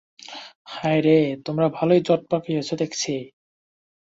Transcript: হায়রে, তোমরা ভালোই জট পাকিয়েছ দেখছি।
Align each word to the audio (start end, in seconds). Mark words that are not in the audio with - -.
হায়রে, 0.71 1.17
তোমরা 1.45 1.67
ভালোই 1.69 2.01
জট 2.01 2.21
পাকিয়েছ 2.31 2.69
দেখছি। 2.73 3.13